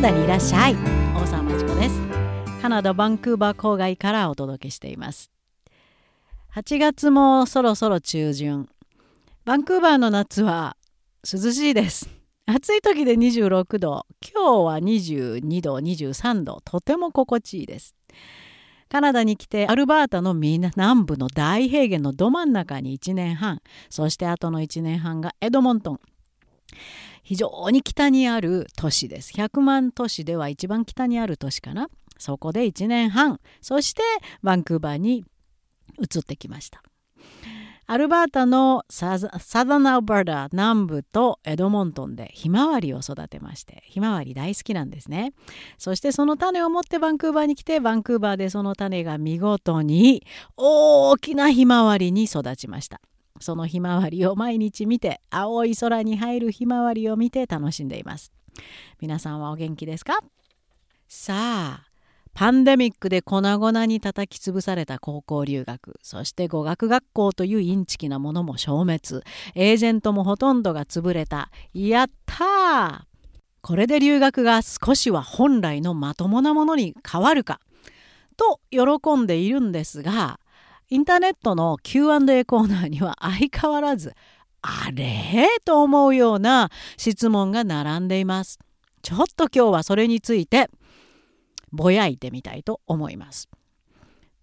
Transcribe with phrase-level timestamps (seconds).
[0.00, 0.76] ナダにいらっしゃい。
[1.14, 2.00] 大沢まちこです。
[2.62, 5.30] カナダバンクーバー郊外からお届けしています。
[6.54, 8.66] 8月もそろそろ中旬。
[9.44, 10.78] バンクーバーの夏は
[11.30, 12.08] 涼しいです。
[12.46, 14.06] 暑い時で26度。
[14.26, 16.62] 今日は22度23度。
[16.64, 17.94] とても心地いいです。
[18.88, 23.60] カナダに来てアルバータの南部の大平原のど真ん中に1年半。
[23.90, 26.00] そしてあとの1年半がエドモントン。
[27.22, 29.32] 非常に北にある都市です。
[29.32, 31.88] 100万都市では一番北にある都市かな。
[32.18, 33.40] そこで1年半。
[33.60, 34.02] そして
[34.42, 35.24] バンクーバーに
[35.98, 36.82] 移ってきました。
[37.86, 39.28] アルバータのサザ
[39.80, 45.32] ナアルバータ南部とエドモントンでひまわりを育てましてひまわり大好きなんですね。
[45.76, 50.24] そしてその種を持ってバンクーバーに来てバンクーバーでその種が見事に
[50.56, 53.00] 大きなひまわりに育ちました。
[53.40, 58.32] そのひまわりを毎日見て青い空に入るひまわりを見て楽しんでいます。
[59.00, 60.20] 皆さんはお元気ですか？
[61.08, 61.86] さあ
[62.32, 65.98] パンデミックで粉々に叩き潰された高校留学。
[66.02, 69.24] そして語学学校というインチキなものも消滅。
[69.54, 71.50] エージェントもほとんどが潰れた。
[71.74, 73.06] やった
[73.62, 77.60] これで留学が少しは本来のまともなものに変わるか？
[78.36, 80.39] と喜んでいるんですが
[80.92, 84.12] インターネットの Q&A コーナーには相変わらず
[84.60, 85.46] あれ？
[85.64, 88.58] と思うような質問が並んでいます。
[89.00, 90.68] ちょっと今日はそれについて
[91.70, 93.48] ぼやいてみたいと思います。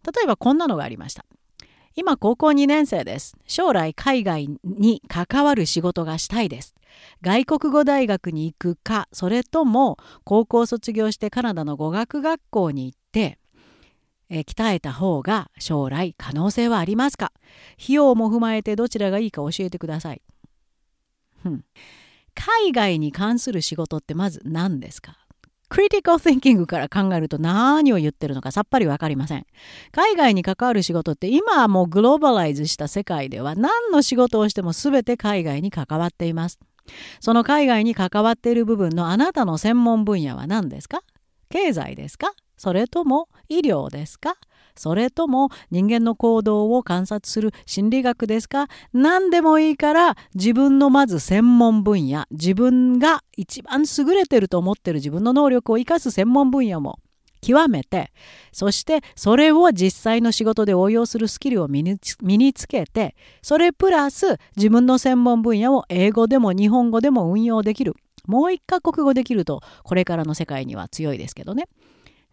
[0.06, 1.26] 例えばこんなのがありました。
[1.96, 3.36] 今高校2年生です。
[3.46, 6.76] 将来海外に関わる仕事がしたいです。
[7.22, 13.38] 外国語大学に行くか、それとも高校卒業してカナダの語学学校に行って
[14.30, 17.32] え鍛えた方が将来可能性はありますか？
[17.82, 20.22] 費用も踏まえてどちらがいいか教えてください。
[22.36, 25.18] 海外に関する仕事ってまず何ですか？
[25.70, 29.46] クリティカル・ティンキングから考えると何を言ってるのかさっぱり分かりません。
[29.92, 36.60] 海外に関わる仕事って今はもうグローバライズした世界では何の仕事をしても全て海外に関わっています。
[37.20, 41.02] その海外に関わっている部分のあなたの専門分野は何ですか？
[41.50, 42.32] 経済ですか？
[42.58, 44.36] それとも医療ですか？
[44.76, 48.68] それとも人間の行動を観察する心理学ですか？
[48.94, 57.00] 何でもいいから自分のまず専門分野自分が一番優れてると思ってる自分の能力を生かす専門分野も
[57.42, 58.12] 極めて
[58.52, 61.98] そしてそれを実際の仕事で応用するスキルを身に
[62.54, 71.68] つけてそれプラス自分の専門分野を英語でも日本語でも運用できるもう一カ国語できるとこれからの世界には強いですけどね。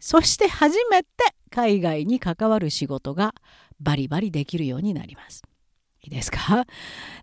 [0.06, 1.08] そして初めて
[1.50, 3.34] 海外に関わる仕事が
[3.80, 5.42] バリバリできるようになります。
[6.02, 6.66] いいですか？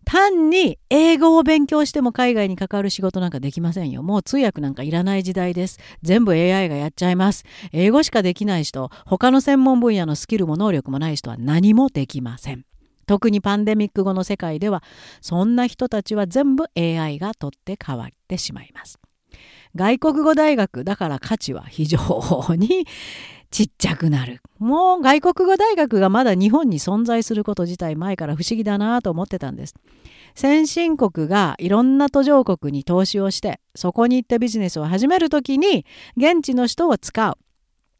[0.03, 4.01] 単に英語を勉強しても海外に関わる仕事なんかできませんよ。
[4.01, 5.77] もう通訳なんかいらない時代です。
[6.01, 7.43] 全部 AI がやっちゃいます。
[7.71, 12.65] 英語しかできない人、他の専門分野のスキルも能力もない人は何もできません。
[13.05, 14.81] 特にパンデミック後の世界では
[15.21, 18.97] そんな人たちは全部 AI が取って代わってしまいます。
[19.75, 21.99] 外国語大学だから価値は非常
[22.57, 22.85] に
[23.51, 24.41] ちっちゃくなる。
[24.59, 29.75] もう外国語大学がまだ日本に存在すること自体前から不思議だなと思ってたんです。
[30.35, 37.37] 先進国がいろんな途上国に投資をしてそこに行ってビジネスを始める時に現地の人を使う。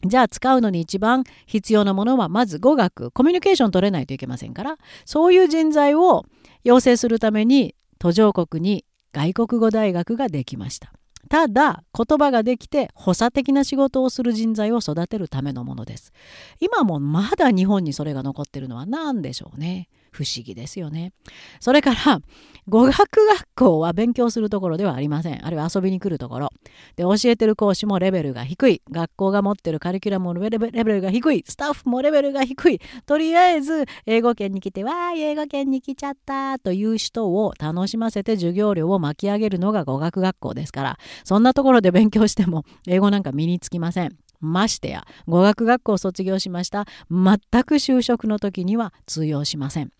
[0.08, 6.25] じゃあ使うのに一番必要なものはまず語学コミュニケーション取れないといけませんからそういう人材を
[6.64, 10.91] 養成するために途上国に外国語大学ができました。
[11.31, 16.12] ただ言葉ができて補佐的な仕事をする人材を育てるためのものです。
[16.59, 19.88] 今もまだ日本にそれが残ってるのは何でしょうね。
[20.11, 21.13] 不思議ですよね。
[21.59, 22.22] それから
[22.67, 25.45] 語学学校は勉強するところではありません。
[25.45, 26.49] あるいは遊びに来るところ。
[26.95, 28.81] で教えてる講師もレベルが低い。
[28.91, 31.44] 学校が持ってるカリキュラムもレベルが低い。
[31.47, 32.79] スタッフもレベルが低い。
[33.05, 44.17] とりあえず英語圏に来てわーい英語圏に来ちゃったという人を楽しませて授業料を巻き上げるのが語学学校ですからそんなところで勉強しても英語なんか身につきません。
[44.41, 49.91] ましてや語学学校を卒業しました全く就職の時には通用しません。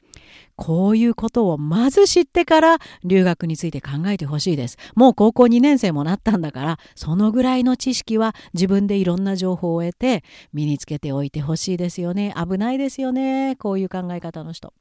[0.56, 4.78] こういうことをまず知ってから留学について考えてほしいです。
[4.96, 10.24] もう高校2年生もなったんだからそのぐらいの知識は自分でいろんな情報を得て
[10.54, 12.34] 身につけておいてほしいですよね。
[12.36, 13.56] 危ないですよね。
[13.58, 14.74] こういう考え方の人。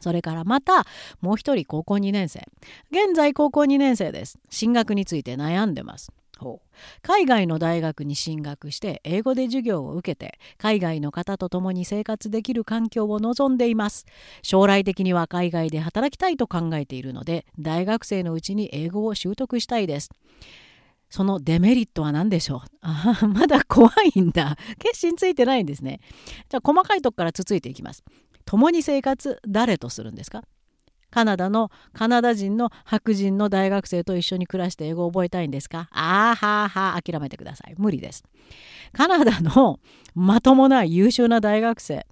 [0.00, 0.84] それからまた
[1.20, 2.46] もう一人高校2年生。
[2.90, 4.38] 現在高校2年生です。
[4.50, 6.12] 進学について悩んでます。
[7.02, 14.04] 海外の大学に進学して英語で授業を受けて海外の方と共に生活できる環境を望んでいます
[14.42, 20.10] 将来的には海外で働きたいと考えているので大学生のうちに英語を習得したいです
[21.08, 22.60] そのデメリットは何でしょう？
[22.82, 24.56] あまだ怖いんだ。
[24.80, 26.00] 決心ついてないんですね。
[26.48, 28.02] じゃあ細かいとこからつついていきます。
[28.44, 30.42] 共に生活誰とするんですか？
[31.10, 35.88] カナダのカナダ人の白人の大学生と一緒に暮らして英語を覚えたいんですか？
[35.92, 37.74] あーはーはー諦めてください。
[37.78, 38.24] 無理です。
[38.92, 39.80] カナダの
[40.14, 42.06] まともな優秀な大学生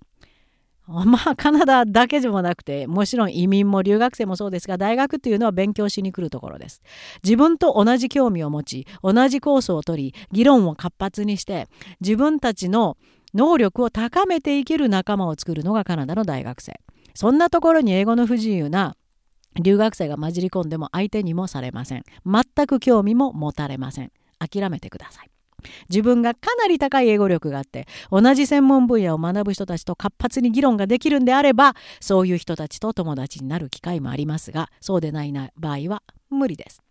[0.87, 6.82] まあカナダだけでもなくてもちろん移民も留学生もそうですが大学っていうのは勉強しに来るところです
[7.23, 11.69] 自分と同じ興味を持ち同じコースを取り議論を活発にして
[12.02, 12.99] 自分たちの
[13.32, 16.79] 能力を高めていける仲間を作るのがカナダの大学生
[17.14, 18.96] そんなところに英語の不自由な
[19.61, 22.05] 留学生が混じり込んでも相手にもされません。
[22.26, 24.12] 全く興味も持たれません。
[24.38, 25.31] 諦めてください。
[25.88, 36.83] 自分がかなり高い英語力があって同じ専門分野を学ぶ人たちと活発に議論ができるんであればそういう人たちと友達になる機会もありますがそうでないな場合は無理です。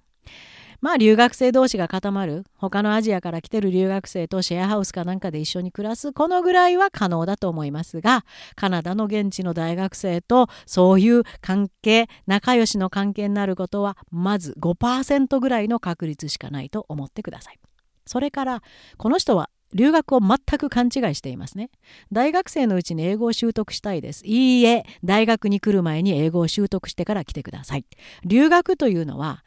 [0.84, 8.26] まあ留学生同士が固まる他のアジアから来てる留学生とシェアハウスかなんかで一緒に暮らすこのぐらいは可能だと思いますが
[8.58, 17.60] カナダの現地の大学生とそういう関係仲良しの関係になることはまず5%ぐらいの確率しかないと思ってください。
[18.06, 18.62] それから
[18.98, 21.70] この人は留学を全く勘違いしていますね。
[22.12, 24.22] 大学生のうちに英語を習得したいです。
[24.26, 27.86] いいえ、大学に来る前に英語を習得してから来てください。
[28.26, 29.44] 留学というのは、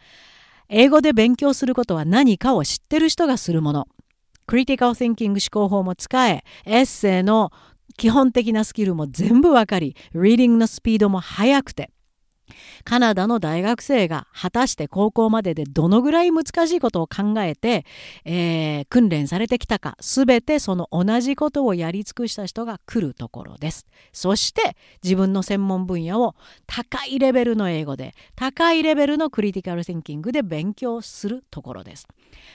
[0.69, 3.89] 英語で勉強することは何かを知ってる人がするもの。
[4.47, 7.51] クリティカル・シンキング思考法も使え、エッセイの
[7.97, 11.91] 基本的なスキルも全部わかり、リーディングのスピードも速くて、
[12.87, 17.85] カナダの大学生が果たして高校まででどのぐらい難しいことを考えて、
[18.25, 23.87] えー、訓練されてきたか全てその同じことをやり尽くした人が来るところです。
[24.13, 26.37] そして自分の専門分野を
[26.69, 32.07] 高いレベルの英語で高いレベルのクリティカル・シンキングで勉強するところです。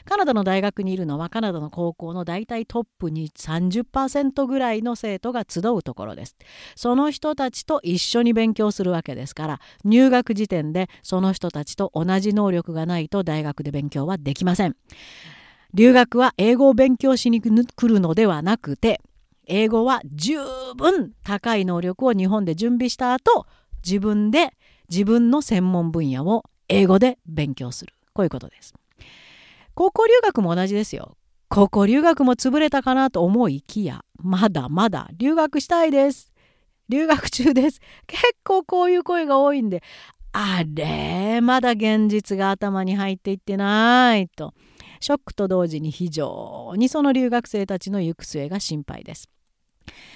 [0.05, 6.37] カナダの大学にいるのはカナダの高校の大体トップに30%ぐらいの生徒が集うところです。
[6.77, 14.75] その人たちと一緒に勉強するわけですから入学時点でその人たちと同じ能力がないと大学で勉強はできません。
[15.73, 17.49] 留学は英語を勉強しに来
[17.87, 19.01] るのではなくて
[19.47, 20.37] 英語は十
[20.75, 23.45] 分高い能力を日本で準備した後
[23.85, 24.51] 自分で
[24.89, 28.73] 自分の専門分野を英語で勉強するこういうことです。
[29.73, 31.17] 高校留学も同じですよ。
[31.49, 36.30] 高校留学も潰れたかなと思いきやまだまだ留学したいです。
[36.91, 37.79] 留学中です。
[38.05, 39.81] 結構こういう声が多いんで、
[40.33, 44.53] あれ、まだ現実が頭に入っていってないと。
[44.99, 49.29] ショックと同時に非常にその留学生たちの行く末が心配です。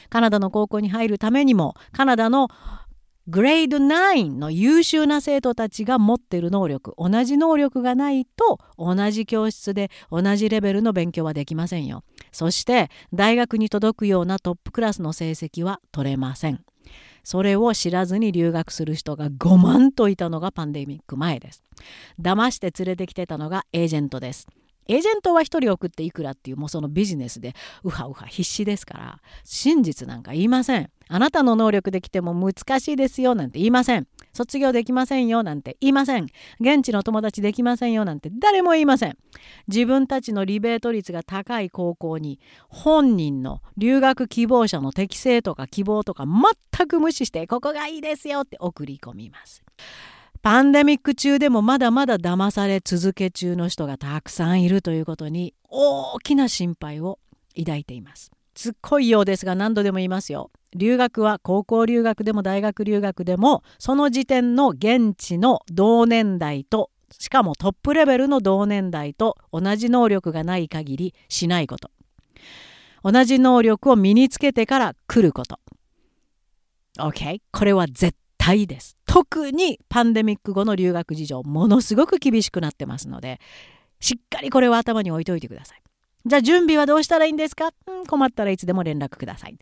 [0.10, 2.50] カナダの高校に入るためにもカナダの
[3.28, 12.04] グレード9の優秀な生徒たちが持ってる能力同じ能力がないと同じ教室で同じレベルの勉強はできませんよ。
[12.36, 16.60] そして大学に届くようなトップクラスの成績は取れません。
[17.24, 21.64] それを知らずに留学する人が5万といたのがパンデミック前です。
[22.20, 24.50] 騙して連れてきてたのがエージェントです。
[24.90, 27.54] エージェントは1人送っていくらっていうもうそのビジネスで
[27.86, 30.90] ウハウハ必死ですから真実なんか言いません。
[31.08, 34.08] あなたの能力できても難しいですよなんて言いません。
[34.36, 36.28] 卒業できませんよなんて言いません。
[36.60, 39.18] 現地の友達できませんよなんて誰も言いません。
[39.68, 49.64] 自分たちのリベート率が高い高校に本人の留学希望者の適性とか希望とか全く無視してここがいいですよって送り込みます。
[50.42, 57.20] パンデミック中でもまだまだ騙され続け中の人がたくさんいるということに大きな心配を
[57.58, 58.35] 抱いています。
[58.56, 60.50] つっこいようですが何度でも言いますよ。
[60.76, 71.92] 留学は高校留学でも大学留学でもその時点の現地の同年代としかもトップレベルの同年代と同じ能力がない限りしないこと。
[73.04, 75.60] 同じ能力を身につけてから来ること。
[76.98, 78.98] OK これは絶対です。
[79.06, 83.40] 特にパンデミック後の留学事情ものすごく厳しくなってますので
[84.00, 85.82] しっかりこれは頭に置いといてください。
[86.26, 89.58] じゃあ準備はどうしたらいいんですか、うん、困ったらいつでも連絡ください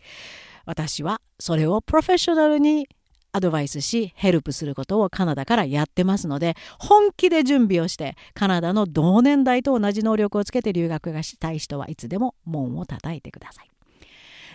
[0.66, 2.88] 私はそれをプロフェッショナルに
[3.36, 13.70] アドバイスしヘルプすることをカナダからやってますので本気で準備をしてカナダの同年代と同じ能力をつけて留学がしたい人はいつでも門を叩いてください。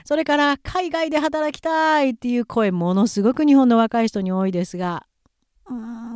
[0.04, 5.06] それから海外で働きたいっていう声ものすごく日本の若い人に多いですが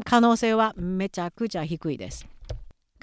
[0.04, 2.26] 可能性はめちゃくちゃ低いです。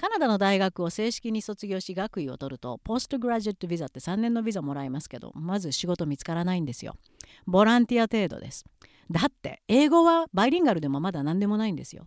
[0.00, 6.94] カナダの大学を正式に卒業し学位を取るとポストグラジュエットビザって3年のビザもらえますけどまず仕事見つからないんですよ。
[7.46, 8.64] ボランティア程度です。
[9.10, 12.06] だって英語はバイリンガルでもまだ何でもないんですよ。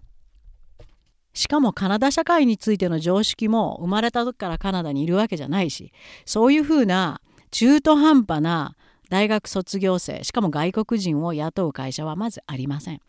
[1.36, 5.94] しかもカナダ社会についての常識も生まれた時からカナダにいるわけじゃないし
[6.26, 7.22] そういうふうな
[7.52, 8.76] 中途半端な
[9.12, 13.02] 大学卒業生しかも外国人を雇う会社はまずありません。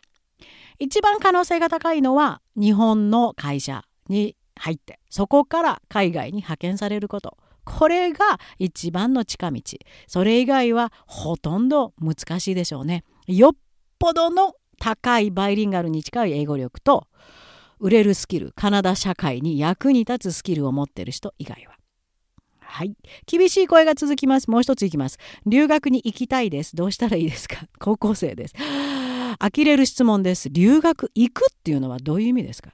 [0.77, 7.37] 一番可能性が高いのは日本の会社に入ってそこから海外に派遣されること。
[7.65, 9.61] これが一番の近道。
[10.07, 13.03] それ以外はほとんど難しいでしょうね。
[13.27, 13.51] よっ
[13.97, 17.07] ぽどの高いバイリンガルに近い英語力と
[17.79, 21.73] 売れるスキルカナダ社会に役に立つスキルを持ってる人以外は。
[22.59, 22.95] はい。
[23.25, 24.49] 厳しい声が続きます。
[24.51, 25.17] もう一ついきます。
[25.45, 26.75] 留学に行きたいです。
[26.75, 27.65] どうしたらいいですか？
[27.79, 28.53] 高校生です。
[29.39, 30.49] 呆れる質問です。
[30.49, 32.71] 留学行くっていうのはどういう意味ですか？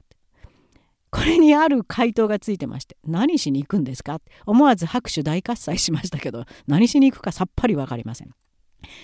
[1.12, 4.20] これにある回答がついてまして何しに行くんですか？
[4.46, 8.30] 思わず拍手大喝采しましたけど何しに行くかさっぱり分かりません。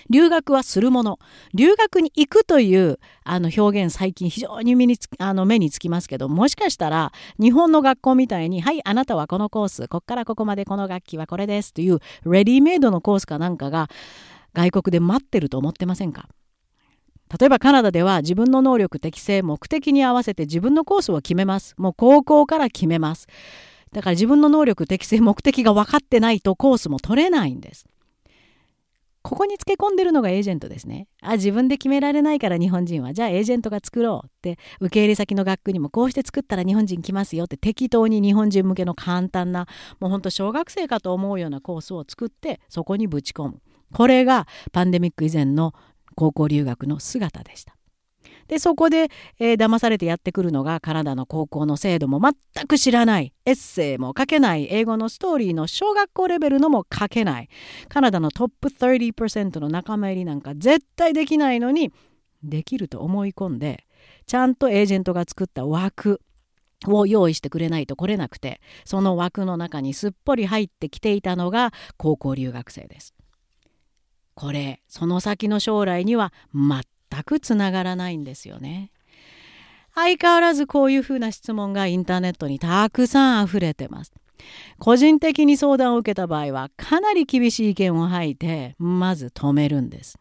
[0.09, 1.19] 留学はするもの。
[1.53, 13.87] 留学に行くというあの表現最近非常に目につあの目につきますけどもしかしたら日本の学校みたいに「はいあなたはこのコースこっからここまでこの楽器はこれです」というレディメイドのコースかなんかが
[14.53, 16.27] 外国で待ってると思ってませんか？
[17.37, 21.75] 例えばカナダでは自分の能力適性目的に合わせて自分のコースを決めます。
[21.77, 23.27] もう高校から決めます。
[23.91, 27.85] だから自分の能力適性目的が分かってないとコースも取れないんです。
[29.21, 31.07] ここにつけ込んでるのがエージェントですね。
[31.21, 33.13] あ自分で決められないから日本人は。
[33.13, 34.57] じゃあエージェントが作ろうって。
[34.79, 37.57] 受け入れ先の学区にもこうして作ったら日本人来ますよって。
[37.57, 39.67] 適当に日本人向けの簡単な
[39.99, 43.61] もうほんと小学生かと思うようなコースを作ってそこにぶち込む。
[43.93, 45.73] これがパンデミック以前の
[46.19, 47.77] 高校留学の姿でした。
[48.49, 49.09] でそこで、
[49.39, 57.49] えー、騙されてやってくるのがカナダの高校の制度も全く知らないエッセイも書けない英語のストーリーの小学校レベルのも書けない
[57.89, 61.93] カナダのトップ30%の仲間入りなんか絶対できないのに
[62.43, 63.85] できると思い込んで
[64.25, 66.21] ちゃんとエージェントが作った枠
[66.87, 73.13] を用意してくれないと来れなくてその枠の中にすっぽり入ってきていたのが高校留学生です。
[74.39, 78.89] これその先の将来には全くつながらないんですよね。
[79.93, 84.13] 相変わらずこういうふうな質問がインターネットにたくさん溢れてます。
[84.77, 90.17] 個人的に相談を受けた場合はかなり厳しい意見を吐いてまず止めるんです。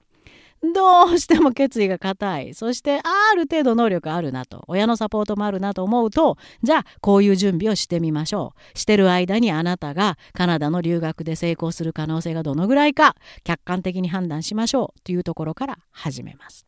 [0.62, 2.54] どうしても決意が固い。
[2.54, 4.64] そしてある程度能力あるなと。
[4.66, 8.78] 親のサポートもあるなと思うとじゃあこういう準備をしてみましょう。
[8.78, 16.66] してる間にあなたがカナダの留学で成功する可能性がどのぐらいか客観的に判断しましょうというところから始めます。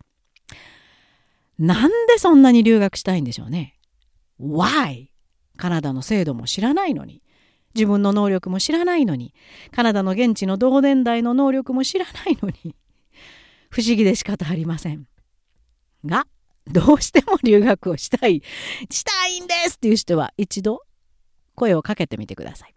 [1.59, 3.77] なんでそんなに留学したいんでしょうね。
[4.41, 5.09] Why?
[5.59, 7.23] カナダの制度も知らないのに。
[7.75, 9.35] 自分の能力も知らないのに。
[9.71, 12.75] カナダの現地の同年代の能力も知らないのに。
[13.71, 15.07] 不思議で仕方ありません。
[16.05, 16.27] が、
[16.67, 18.43] どうしても留学をしたい、
[18.91, 20.83] したいんですっていう人は一度
[21.55, 22.75] 声をかけてみてください。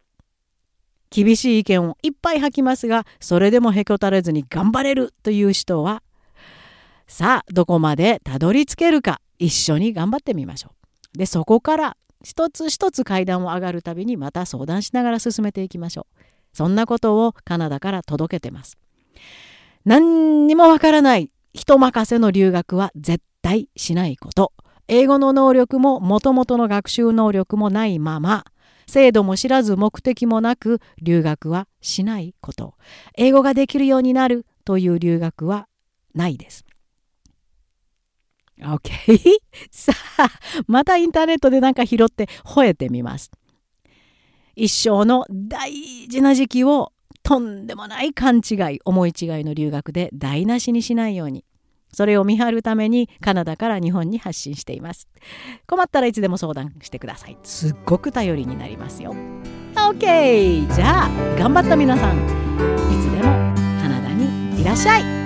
[1.10, 6.02] 厳しい意見をいっぱい吐きますが、それでもへこたれずに頑張れるという人は、
[7.08, 10.72] さあ、どこまでたどり着けるか、一緒に頑張ってみましょ
[11.14, 11.18] う。
[11.18, 16.24] で、そこから一つ一つ階段を上がるたびにまた相談しながら進めていきましょう。
[16.54, 18.78] そんなことをカナダから届けてます。
[19.86, 24.54] 何にもわからない人任せの留学は絶対しないこと。
[24.88, 28.46] 英語の能力ももともとの学習能力もないまま、
[28.88, 32.76] 制度も知らず目的もなく留学はしないこと。
[33.18, 35.68] 英語ができるようになるという留学は
[36.14, 36.66] ないです。
[38.62, 38.92] OK?
[39.72, 40.30] さあ、
[40.68, 43.32] またインターネットでなんか拾って吠えてみます。
[44.56, 45.72] 一生の大
[46.08, 46.93] 事な時期を
[47.24, 51.46] とんでもない勘違い思い違いの留学で台無しにしないように。
[51.94, 55.08] それを見張るためにカナダから日本に発信しています。
[55.68, 57.38] 困ったらいつでも相談してください。
[57.44, 59.16] すっごく頼りになりますよ。
[59.76, 62.18] OK じゃあ頑張った皆さん。
[62.18, 62.20] い
[63.02, 63.24] つでも
[63.82, 65.23] カナダにいらっしゃい。